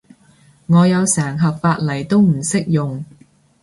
[0.65, 3.05] 我有成盒髮泥都唔識用